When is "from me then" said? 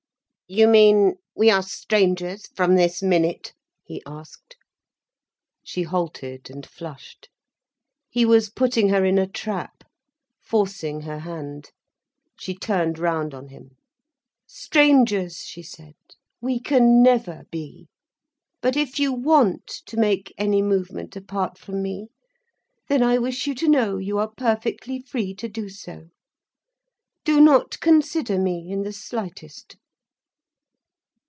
21.57-23.01